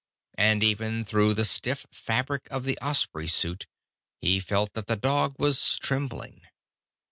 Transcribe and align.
And 0.39 0.63
even 0.63 1.05
through 1.05 1.35
the 1.35 1.45
stiff 1.45 1.85
fabric 1.91 2.47
of 2.49 2.63
the 2.63 2.75
Osprey 2.81 3.27
suit, 3.27 3.67
he 4.17 4.39
felt 4.39 4.73
that 4.73 4.87
the 4.87 4.95
dog 4.95 5.35
was 5.37 5.77
trembling. 5.77 6.41